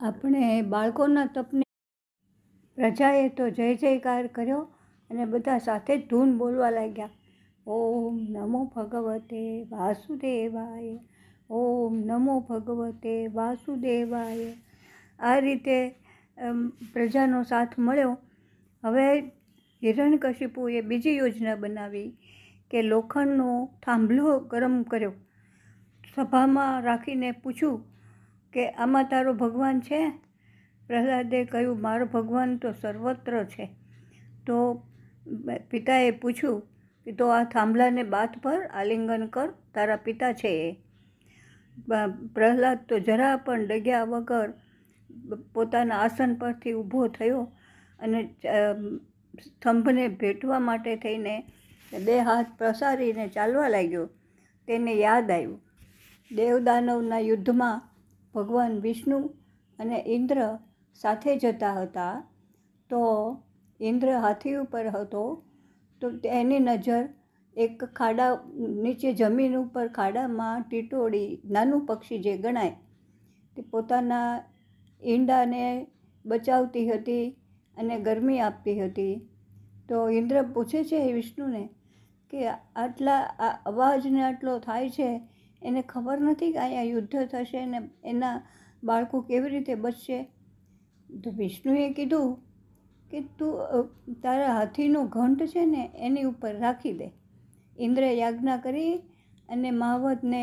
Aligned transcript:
આપણે 0.00 0.62
બાળકોના 0.62 1.26
તપને 1.26 1.66
પ્રજાએ 2.78 3.28
તો 3.28 3.44
જય 3.50 3.68
જયકાર 3.74 4.26
કર્યો 4.26 4.58
અને 5.10 5.24
બધા 5.24 5.58
સાથે 5.58 5.96
ધૂન 6.10 6.34
બોલવા 6.38 6.70
લાગ્યા. 6.70 7.08
ઓમ 7.66 8.18
નમો 8.30 8.60
ભગવતે 8.76 9.40
વાસુદેવાય, 9.70 10.98
ઓમ 11.50 11.96
નમો 12.06 12.36
ભગવતે 12.40 13.14
વાસુદેવાય. 13.28 14.52
આ 15.20 15.38
રીતે 15.38 15.78
પ્રજાનો 16.92 17.42
સાથ 17.42 17.78
મળ્યો. 17.78 18.14
હવે 18.82 19.08
હિરણકશિપુએ 19.82 20.80
બીજી 20.80 21.16
યોજના 21.16 21.56
બનાવી 21.56 22.08
કે 22.70 22.82
લોખંડનો 22.82 23.50
થાંભલો 23.82 24.38
ગરમ 24.52 24.82
કર્યો. 24.82 25.14
સભામાં 26.14 26.82
રાખીને 26.82 27.30
પૂછ્યું 27.32 27.95
કે 28.56 28.64
આમાં 28.74 29.08
તારો 29.08 29.32
ભગવાન 29.40 29.80
છે? 29.80 30.00
પ્રહલાદે 30.88 31.40
કહ્યું, 31.46 31.80
મારો 31.80 32.06
ભગવાન 32.12 32.56
તો 32.58 32.72
સર્વત્ર 32.74 33.34
છે. 33.44 33.66
તો 34.46 34.56
પિતાએ 35.70 36.10
પૂછ્યું 36.22 36.60
કે, 37.06 37.12
તો 37.12 37.26
આ 37.28 37.40
થાંભલાને 37.52 38.02
બાથ 38.12 38.36
પર 38.42 38.60
આલિંગન 38.74 39.24
કર, 39.34 39.48
તારા 39.74 40.04
પિતા 40.04 40.32
છે 40.34 40.52
એ. 40.60 40.70
પ્રહલાદ 42.34 42.86
તો 42.88 42.98
જરા 43.00 43.34
પણ 43.44 43.66
ડગ્યા 43.66 44.04
વગર 44.04 44.48
પોતાના 45.54 45.98
આસન 46.04 46.32
પરથી 46.34 46.74
ઊભો 46.74 47.02
થયો 47.08 47.42
અને 48.00 48.20
સ્તંભને 49.38 50.06
ભેટવા 50.20 50.60
માટે 50.60 50.96
થઈને 50.96 51.34
બે 52.04 52.16
હાથ 52.20 52.50
પ્રસારીને 52.58 53.26
ચાલવા 53.28 53.68
લાગ્યો. 53.68 54.06
તેને 54.68 54.94
યાદ 54.96 55.30
આવ્યું, 55.30 55.60
દેવદાનવના 56.30 57.20
યુદ્ધમાં 57.20 57.84
ભગવાન 58.36 58.78
વિષ્ણુ 58.80 59.18
અને 59.78 59.98
ઇન્દ્ર 60.14 60.40
સાથે 61.00 61.36
જતા 61.36 61.74
હતા, 61.74 62.14
તો 62.90 63.02
ઇન્દ્ર 63.80 64.08
હાથી 64.24 64.56
ઉપર 64.56 64.84
હતો, 64.94 65.24
તો 66.02 66.06
એની 66.38 66.60
નજર 66.60 67.04
એક 67.56 67.84
ખાડા 67.94 68.32
નીચે 68.82 69.08
જમીન 69.12 69.54
ઉપર 69.58 69.86
ખાડામાં 69.94 70.64
ટીટોળી 70.64 71.28
નાનું 71.50 71.86
પક્ષી 71.86 72.18
જે 72.18 72.34
ગણાય, 72.38 72.74
તે 73.56 73.60
પોતાના 73.70 74.30
ઈંડાને 75.02 75.64
બચાવતી 76.24 76.84
હતી 76.90 77.24
અને 77.76 77.96
ગરમી 78.00 78.40
આપતી 78.40 78.76
હતી. 78.80 79.14
તો 79.88 79.96
ઇન્દ્ર 80.10 80.36
પૂછે 80.54 80.80
છે 80.84 81.00
વિષ્ણુને 81.12 81.64
કે 82.32 82.38
આટલા 82.50 83.22
આ 83.38 83.54
અવાજને 83.64 84.22
આટલો 84.24 84.54
થાય 84.58 84.88
છે 84.90 85.08
એને 85.62 85.82
ખબર 85.82 86.18
નથી 86.20 86.52
કે 86.52 86.58
અહીંયા 86.58 86.82
યુદ્ધ 86.82 87.16
થશે 87.30 87.66
ને 87.66 87.80
એના 88.04 88.36
બાળકો 88.82 89.20
કેવી 89.20 89.48
રીતે 89.48 89.74
બચશે? 89.74 90.18
તો 91.10 91.30
વિષ્ણુએ 91.30 91.86
કીધું 91.92 92.36
કે 93.10 93.20
તું 93.38 93.90
તારા 94.22 94.54
હાથીનો 94.54 95.04
ઘંટ 95.06 95.40
છે 95.46 95.66
ને 95.66 95.82
એની 95.96 96.24
ઉપર 96.24 96.54
રાખી 96.60 96.92
દે. 96.92 97.08
ઇન્દ્રે 97.78 98.08
યાજ્ઞા 98.14 98.56
કરી 98.56 98.94
અને 99.48 99.70
મહાવતને 99.70 100.42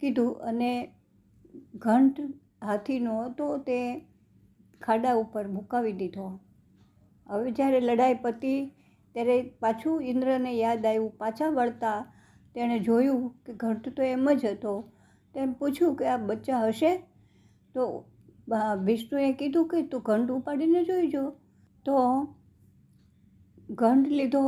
કીધું 0.00 0.32
અને 0.48 0.70
ઘંટ 1.76 2.20
હાથીનો 2.62 3.16
હતો 3.22 3.48
તે 3.58 3.78
ખાડા 4.80 5.14
ઉપર 5.14 5.44
મુકાવી 5.48 5.92
દીધો. 5.92 6.26
હવે 7.26 7.50
જ્યારે 7.50 7.80
લડાઈ 7.80 8.14
પતી, 8.22 8.60
ત્યારે 9.14 9.36
પાછું 9.60 10.02
ઇન્દ્રને 10.02 10.52
યાદ 10.54 10.86
આવ્યું, 10.86 11.12
પાછા 11.18 11.48
વળતા 11.48 11.98
તેણે 12.54 12.78
જોયું 12.86 13.22
કે 13.44 13.52
ઘંટ 13.62 13.84
તો 13.96 14.02
એમ 14.08 14.26
જ 14.32 14.42
હતો. 14.52 14.72
તેમ 15.34 15.48
પૂછ્યું 15.58 15.96
કે 15.98 16.04
આ 16.08 16.18
બચ્ચા 16.28 16.62
હશે? 16.68 16.92
તો 17.74 17.82
વિષ્ણુએ 18.86 19.28
કીધું 19.40 19.68
કે 19.70 19.82
તું 19.90 20.02
ઘંટ 20.08 20.30
ઉપાડીને 20.36 20.80
જોઈજો 20.88 21.24
તો 21.86 21.96
ઘંટ 23.78 24.06
લીધો. 24.12 24.44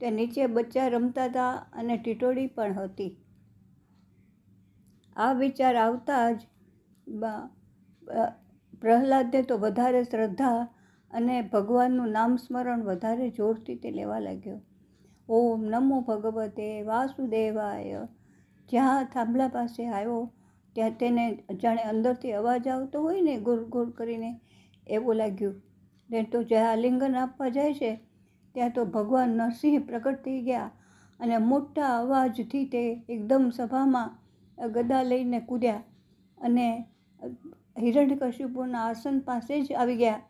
તે 0.00 0.06
નીચે 0.12 0.42
બચ્ચા 0.56 0.88
રમતા 0.90 1.28
હતા 1.28 1.52
અને 1.74 1.94
ટીટોળી 1.98 2.48
પણ 2.56 2.78
હતી. 2.80 3.12
આ 5.16 5.32
વિચાર 5.34 5.74
આવતા 5.78 6.24
જ 6.32 6.40
પ્રહલાદને 8.82 9.40
તો 9.48 9.54
વધારે 9.58 10.02
શ્રદ્ધા 10.04 10.60
અને 11.10 11.36
ભગવાનનું 11.52 12.10
નામ 12.16 12.32
સ્મરણ 12.38 12.82
વધારે 12.88 13.28
જોરથી 13.38 13.78
તે 13.82 13.92
લેવા 13.92 14.20
લાગ્યો. 14.20 14.58
ઓમ 15.28 15.64
નમો 15.64 16.00
ભગવતે 16.00 16.82
વાસુદેવાય. 16.82 18.08
જ્યાં 18.68 19.04
થાંભલા 19.04 19.48
પાસે 19.48 19.86
આવ્યો, 19.86 20.32
ત્યાં 20.74 20.90
તેને 20.90 21.24
જાણે 21.62 21.82
અંદરથી 21.82 22.32
અવાજ 22.32 22.68
આવતો 22.68 23.02
હોય 23.02 23.20
ને 23.20 23.36
ગુર 23.36 23.64
ગુર 23.64 23.90
કરીને 23.90 24.40
એવું 24.86 25.14
લાગ્યું. 25.14 25.62
ને 26.10 26.22
તો 26.22 26.42
જ્યાં 26.42 26.70
આલિંગન 26.70 27.14
આપવા 27.14 27.48
જાય 27.48 27.74
છે, 27.74 28.00
ત્યાં 28.54 28.70
તો 28.70 28.84
ભગવાન 28.84 29.30
નરસિંહ 29.30 29.78
પ્રગટ 29.78 30.24
થઈ 30.24 30.42
ગયા 30.42 30.70
અને 31.20 31.38
મોટા 31.38 31.98
અવાજથી 31.98 32.64
તે 32.64 33.04
એકદમ 33.08 33.50
સભામાં 33.50 34.10
ગદા 34.72 35.02
લઈને 35.02 35.40
કૂદ્યા 35.40 35.82
અને 36.38 36.84
હિરણ્યકશિપુના 37.80 38.80
આસન 38.80 39.18
પાસે 39.18 39.62
જ 39.62 39.72
આવી 39.72 39.96
ગયા 39.96 40.20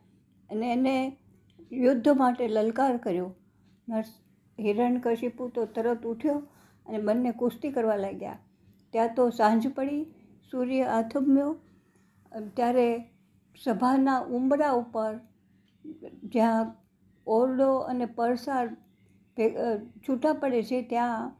અને 0.49 0.73
એને 0.73 1.17
યુદ્ધ 1.71 2.07
માટે 2.07 2.47
લલકાર 2.47 2.97
કર્યો. 2.97 3.35
નર્સ 3.89 4.09
હિરણ્યકશિપુ 4.59 5.43
તો 5.55 5.65
તરત 5.75 6.03
ઉઠ્યો 6.05 6.39
અને 6.85 6.99
બંને 6.99 7.31
કુસ્તી 7.41 7.71
કરવા 7.71 7.97
લાગ્યા. 7.97 8.39
ત્યાં 8.93 9.15
તો 9.15 9.23
સાંજ 9.29 9.63
પડી, 9.75 10.03
સૂર્ય 10.51 10.83
આથમ્યો. 10.89 11.51
ત્યારે 12.55 12.87
સભાના 13.61 14.19
ઉંબરા 14.37 14.73
ઉપર 14.73 15.13
જ્યાં 16.33 16.67
ઓરડો 17.27 17.69
અને 17.91 18.05
પરસાળ 18.17 18.69
છૂટા 20.03 20.33
પડે 20.33 20.61
છે, 20.63 20.77
ત્યાં 20.83 21.31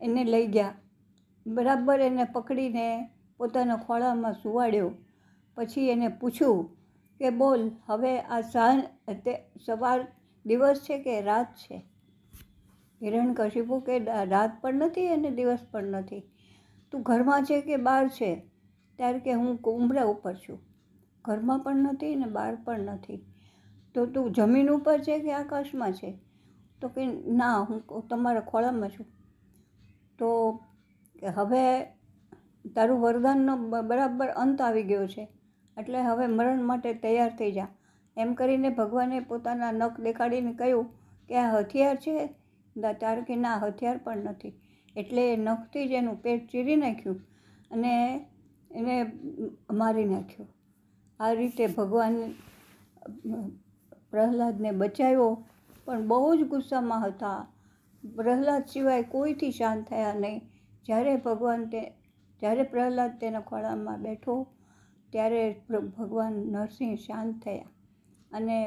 એને 0.00 0.22
લઈ 0.24 0.46
ગયા. 0.46 0.74
બરાબર 1.46 1.98
એને 2.00 2.24
પકડીને 2.34 2.86
પોતાના 3.40 3.84
ખોળામાં 3.86 4.40
સુવાડ્યો. 4.42 4.90
પછી 5.56 5.88
એને 5.90 6.08
પૂછ્યું 6.20 6.60
કે 7.20 7.30
બોલ, 7.40 7.62
હવે 7.86 8.12
આ 8.18 8.40
સાંજ 8.52 8.80
સવાર 9.66 10.00
દિવસ 10.44 10.78
છે 10.86 10.96
કે 11.04 11.14
રાત 11.22 11.50
છે? 11.62 11.76
હિરણ્યકશિપુ 13.02 13.80
કે 13.80 13.98
રાત 14.24 14.52
પણ 14.60 14.74
નથી 14.74 15.08
અને 15.08 15.30
દિવસ 15.30 15.58
પણ 15.70 15.84
નથી. 15.84 16.22
તું 16.92 17.02
ઘરમાં 17.02 17.44
છે 17.44 17.60
કે 17.60 17.76
બહાર 17.76 18.08
છે? 18.08 18.30
ત્યારે 18.96 19.18
કે 19.18 19.32
હું 19.32 19.58
ઉંબરા 19.62 20.04
ઉપર 20.04 20.34
છું. 20.34 20.58
ઘરમાં 21.24 21.58
પણ 21.58 21.76
નથી 21.76 22.14
ને 22.14 22.26
બહાર 22.26 22.54
પણ 22.64 22.80
નથી. 22.80 23.24
તો 23.94 24.06
તું 24.06 24.32
જમીન 24.32 24.70
ઉપર 24.70 24.98
છે 24.98 25.18
કે 25.18 25.32
આકાશમાં 25.32 25.92
છે? 25.92 26.18
તો 26.80 26.88
કે 26.88 27.06
ના, 27.26 27.60
હું 27.60 28.08
તમારા 28.08 28.40
ખોળામાં 28.40 28.88
છું. 28.88 29.06
તો 30.18 30.28
હવે 31.36 31.84
તારું 32.74 33.00
વરદાનનો 33.00 33.56
બરાબર 33.82 34.28
અંત 34.28 34.62
આવી 34.62 34.82
ગયો 34.82 35.06
છે. 35.06 35.28
એટલે 35.76 36.02
હવે 36.02 36.26
મરણ 36.26 36.62
માટે 36.62 36.94
તૈયાર 36.94 37.36
થઈ 37.38 37.52
જા. 37.52 37.68
એમ 38.16 38.34
કરીને 38.34 38.68
ભગવાને 38.68 39.20
પોતાના 39.20 39.72
નખ 39.72 40.00
દેખાડીને 40.00 40.52
કહ્યું 40.52 40.86
કે 41.28 41.36
આ 41.36 41.58
હથિયાર 41.58 41.96
છે 41.96 42.34
ત્યારે 42.76 43.22
કે 43.22 43.36
ના, 43.36 43.56
હથિયાર 43.56 43.98
પણ 43.98 44.24
નથી. 44.24 44.54
એટલે 44.96 45.22
એ 45.32 45.36
નખથી 45.36 45.88
જ 45.88 45.92
એનું 45.92 46.16
પેટ 46.22 46.48
ચીરી 46.48 46.76
નાખ્યું 46.76 47.18
અને 47.70 47.92
એને 48.70 48.96
મારી 49.72 50.04
નાખ્યો. 50.04 50.46
આ 51.20 51.32
રીતે 51.32 51.64
ભગવાન 51.66 52.14
પ્રહલાદને 54.10 54.70
બચાવ્યો, 54.72 55.32
પણ 55.84 56.06
બહુ 56.08 56.36
જ 56.36 56.40
ગુસ્સામાં 56.44 57.06
હતા. 57.06 57.40
પ્રહલાદ 58.04 58.64
સિવાય 58.66 59.02
કોઈથી 59.02 59.50
શાંત 59.50 59.82
થયા 59.88 60.14
નહીં. 60.14 60.40
જ્યારે 60.86 61.16
ભગવાન 61.16 61.64
તે, 61.64 61.82
જ્યારે 62.42 62.62
પ્રહલાદ 62.62 63.12
તેના 63.18 63.40
ખોળામાં 63.40 64.02
બેઠો, 64.02 64.34
ત્યારે 65.12 65.42
ભગવાન 65.70 66.34
નરસિંહ 66.52 66.96
શાંત 66.96 67.42
થયા 67.44 67.70
અને 68.32 68.58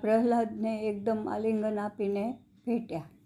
પ્રહલાદને 0.00 0.72
એકદમ 0.88 1.20
આલિંગન 1.28 1.78
આપીને 1.78 2.24
ભેટ્યા. 2.66 3.17